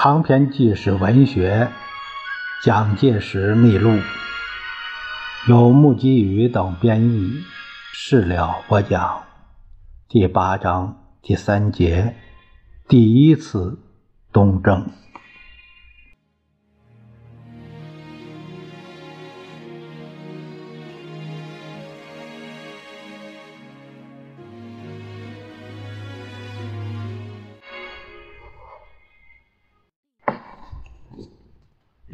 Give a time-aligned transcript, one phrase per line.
[0.00, 1.72] 长篇纪实文学
[2.64, 3.90] 《蒋介石秘录》，
[5.48, 7.42] 由木基宇等编译，
[7.92, 9.24] 事了播讲。
[10.08, 12.14] 第八章第三节，
[12.86, 13.80] 第一次
[14.32, 14.88] 东征。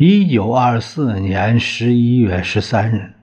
[0.07, 3.15] 一九二四年十一月十三日，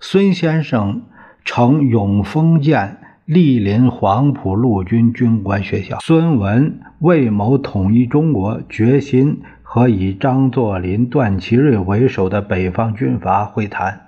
[0.00, 1.02] 孙先生
[1.44, 5.98] 乘永丰舰莅临黄埔陆军军官学校。
[6.00, 14.00] 孙文为谋统一中国，决心和以张作霖、段祺瑞为首的北方军阀会谈。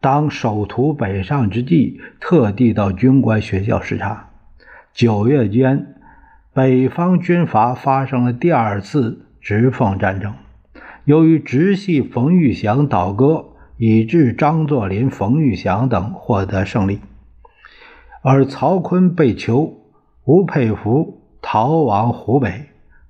[0.00, 4.30] 当首图北上之际，特地到军官学校视察。
[4.94, 5.96] 九月间，
[6.54, 10.32] 北方军阀发生了第二次直奉战争。
[11.04, 17.00] 由于直系冯玉祥倒戈，以致张作霖、冯玉祥等获得胜利，
[18.22, 19.80] 而曹锟被囚，
[20.24, 22.66] 吴佩孚逃往湖北，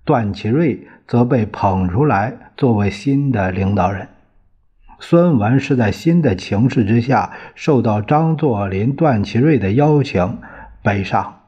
[0.06, 4.08] 段祺瑞则被捧出来作为新的领导人。
[4.98, 10.38] 孙文是在新的情势之下，受到张作霖、段祺瑞的邀请
[10.82, 11.41] 北上。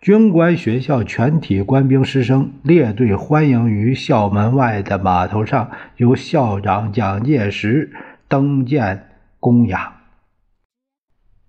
[0.00, 7.92] 军官学校全体官兵师生列队欢迎于校门外的码头上，由校长蒋介石
[8.28, 9.08] 登舰
[9.40, 9.94] 供养。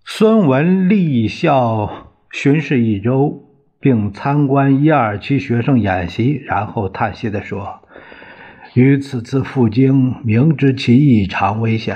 [0.03, 3.44] 孙文立校巡视一周，
[3.80, 7.81] 并参观一二期学生演习，然后叹息地说
[8.73, 11.95] ：“于此次赴京，明知其异常危险，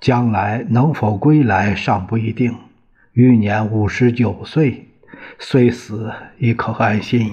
[0.00, 2.54] 将来能否归来尚不一定。
[3.12, 4.84] 余年五十九岁。”
[5.38, 7.30] 虽死亦可安心矣。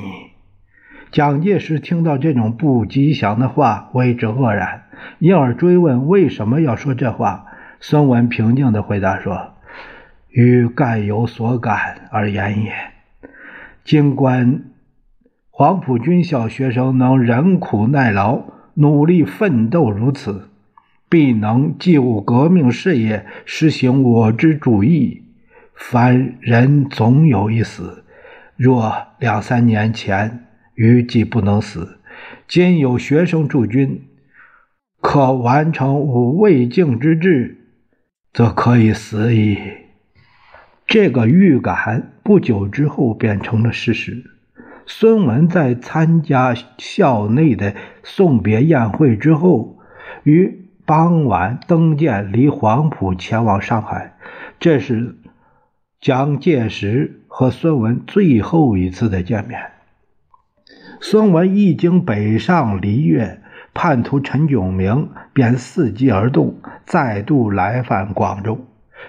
[1.12, 4.86] 蒋介石听到这种不吉祥的话，为之愕然，
[5.20, 7.46] 因而追问为什么要说这话。
[7.80, 9.54] 孙文平静地回答说
[10.32, 12.74] ：“与概有所感而言也。
[13.84, 14.64] 尽管
[15.52, 18.44] 黄埔军校学生能忍苦耐劳、
[18.76, 20.50] 努力奋斗如此，
[21.10, 25.23] 必能救革命事业，实行我之主义。”
[25.76, 28.04] 凡人总有一死，
[28.56, 30.46] 若两三年前
[30.76, 32.00] 余既不能死，
[32.48, 34.08] 今有学生驻军，
[35.02, 37.58] 可完成吾未竟之志，
[38.32, 39.58] 则可以死矣。
[40.88, 44.24] 这个预感不久之后变成了事实。
[44.86, 47.74] 孙文在参加校内的
[48.04, 49.80] 送别宴会之后，
[50.24, 54.16] 于傍晚登舰离黄埔前往上海，
[54.60, 55.18] 这是。
[56.04, 59.62] 蒋介石和孙文最后一次的见面。
[61.00, 63.40] 孙文一经北上离越，
[63.74, 66.56] 叛徒陈炯明便伺机而动，
[66.86, 68.66] 再度来犯广州。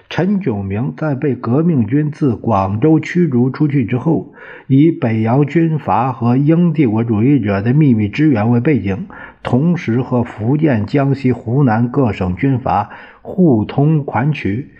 [0.09, 4.33] 陈炯明在被革命军自广州驱逐出去之后，
[4.67, 9.07] 以北洋军阀和英帝国主义者的秘密支援为背景，
[9.43, 12.91] 同时和福建、江西、湖南各省军阀
[13.21, 14.71] 互通款曲。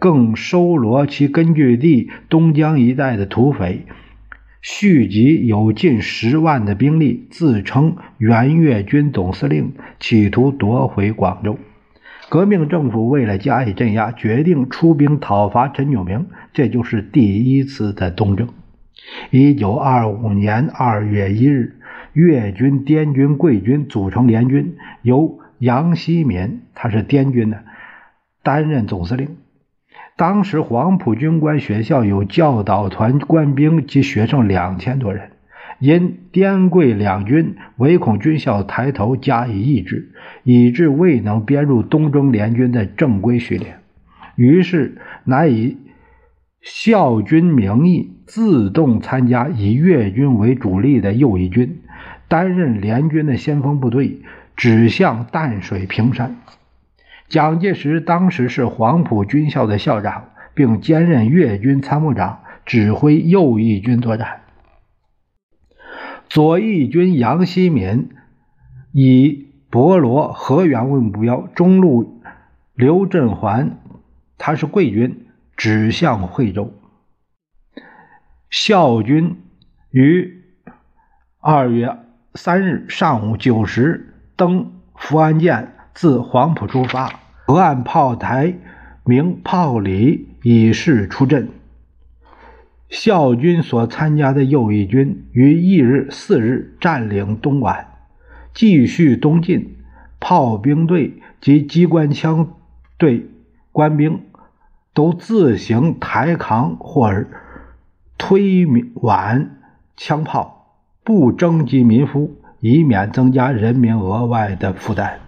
[0.00, 3.84] 更收罗其根据地东江一带的土匪，
[4.62, 11.58] 续集有近十万的兵力，自称援粤军总司令，企图夺回广州。
[12.30, 18.48] 革命政府为了加以镇压，决定出兵讨伐陈炯明，这就是第一次的东征。
[19.30, 21.76] 一九二五年二月一日，
[22.14, 27.64] 粤军、滇军、桂军组成联军，由杨希敏，他是滇军的，
[28.42, 29.36] 担任总司令。
[30.20, 35.30] 当时黄埔军官学校有教导团官兵及学生两千多人，
[35.78, 40.12] 因滇桂两军唯恐军校抬头加以抑制，
[40.44, 43.78] 以致未能编入东征联军的正规序列，
[44.36, 45.78] 于是乃以
[46.60, 51.78] 校军名义自动参加以粤军为主力的右翼军，
[52.28, 54.18] 担任联军的先锋部队，
[54.54, 56.36] 指向淡水平山。
[57.30, 64.40] 蒋介石当时是黄埔军校的校长，并兼任粤军参谋长，指挥右翼军作战。
[66.28, 68.10] 左翼军杨希敏
[68.90, 72.20] 以博罗、河源为目标，中路
[72.74, 73.78] 刘振环，
[74.36, 76.74] 他是桂军，指向惠州。
[78.50, 79.36] 校军
[79.92, 80.42] 于
[81.38, 81.96] 二月
[82.34, 85.74] 三日上午九时登福安舰。
[85.94, 88.54] 自黄埔出发，河岸炮台
[89.04, 91.48] 鸣炮礼以示出阵。
[92.88, 97.86] 校军所参加的右翼军于翌日四日占领东莞，
[98.52, 99.76] 继续东进。
[100.22, 102.54] 炮兵队及机关枪
[102.98, 103.26] 队
[103.72, 104.20] 官兵
[104.92, 107.24] 都自行抬扛或
[108.18, 108.66] 推
[108.96, 109.56] 挽
[109.96, 115.20] 枪炮，不征集民夫，以免增加人民额外的负担。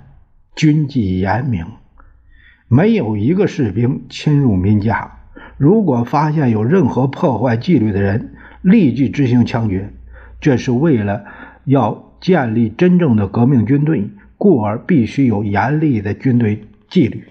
[0.62, 1.66] 军纪严明，
[2.68, 5.10] 没有一个士兵侵入民家。
[5.56, 9.92] 如果发现有任何破坏纪律的人，立即执行枪决。
[10.40, 11.24] 这是为了
[11.64, 17.24] 要建立真正的革命军队，故而必须有严厉的军队纪律。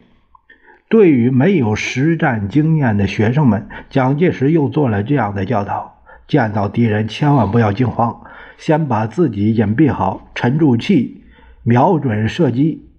[0.89, 8.23] 对于没有实战经验的学生们，蒋介石又做了这样的教导：见到敌人，千万不要惊慌，
[8.57, 11.23] 先把自己隐蔽好，沉住气，
[11.63, 12.90] 瞄准射击。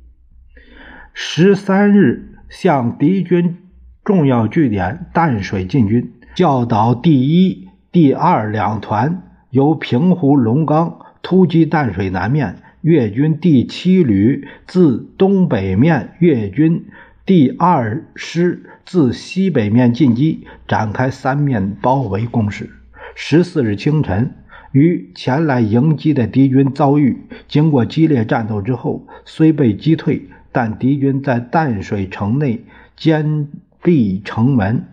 [1.15, 3.57] 十三日，向敌军。
[4.05, 16.87] 重要据点淡水进军，教导第一、第二两团由平湖龙岗突击淡水南面，粤军第七旅自东北面，粤军
[17.25, 22.71] 第二师自西北面进击，展开三面包围攻势。
[23.15, 24.35] 十四日清晨，
[24.73, 32.65] 与前来迎击的敌军遭遇，经过激烈战斗之后，虽被击退，但敌军在淡水城内
[32.95, 33.49] 坚。
[33.85, 34.85] 壁城门，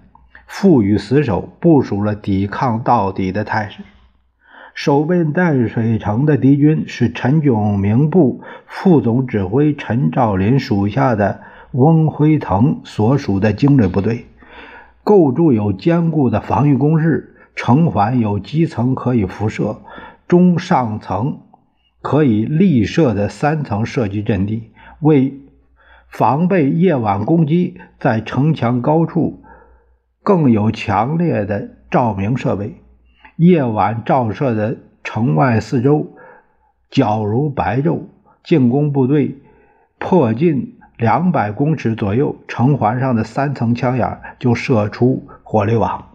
[0.48, 3.84] 负隅死守，部署了抵抗到底的态势。
[4.74, 11.42] 守备淡水城的敌军是陈炯明部副总指挥陈兆林属下的
[11.72, 14.26] 翁辉腾所属的精锐部队，
[15.04, 19.82] 构筑有坚固的防御工事，城环有基层可以辐射、
[20.28, 21.42] 中上层
[22.02, 24.72] 可以立射的三层射击阵地，
[25.02, 25.42] 为。
[26.10, 29.44] 防备夜晚攻击，在城墙高处
[30.24, 32.82] 更有强烈的照明设备，
[33.38, 36.14] 夜晚照射的城外四周
[36.92, 38.02] 皎如白昼。
[38.42, 39.38] 进攻部队
[40.00, 46.06] 迫近两百公尺左右，城环上的三层枪眼就射出火力网。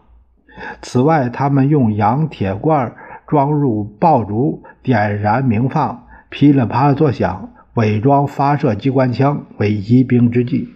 [0.83, 2.95] 此外，他们用洋铁罐
[3.27, 7.51] 装入爆竹，点燃鸣放，噼里啪啦作响。
[7.75, 10.69] 伪装发射机关枪为疑兵之计。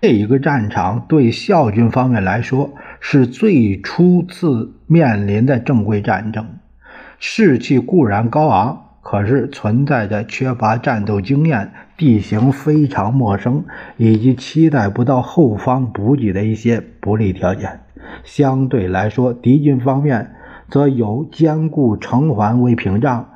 [0.00, 6.46] 这一个战场对校军方面来说是最初次面临的正规战争，
[7.18, 13.64] 士气固然高昂，可是存在着缺乏战斗经验、地形非常陌生
[13.96, 17.80] 以及期待不到后方补给的一些不利条件。
[18.22, 20.30] 相对来说，敌军方面
[20.70, 23.30] 则有坚固城环为屏障。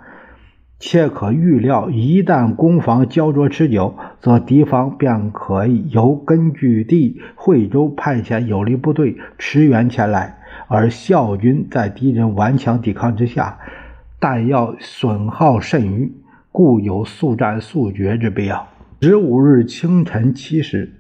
[0.85, 13.61] 且可预料，一旦攻防焦灼持久，则敌方便可以由根据地惠州派遣有力部队驰援前来，而校军在敌人顽强抵抗之下，
[14.19, 16.13] 弹药损耗甚余，
[16.51, 18.67] 故有速战速决之必要。
[19.01, 20.97] 十五日清晨七时，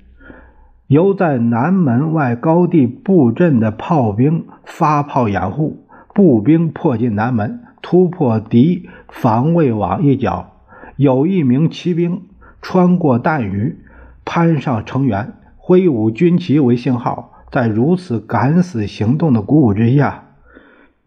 [0.87, 5.84] 由在南门外高地布阵的炮兵发炮掩护，
[6.14, 7.58] 步兵迫近南门。
[7.82, 10.52] 突破敌防卫网一角，
[10.96, 12.23] 有一名骑兵
[12.62, 13.81] 穿过弹雨，
[14.25, 17.31] 攀上城垣，挥舞军旗为信号。
[17.51, 20.29] 在如此敢死行动的鼓舞之下，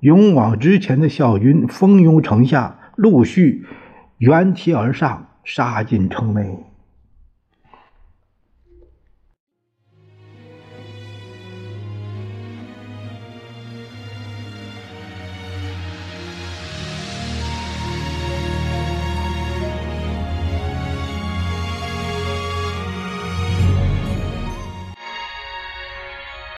[0.02, 3.66] 勇往直前的校军蜂拥城下，陆续
[4.20, 6.60] 援梯而上，杀进城内。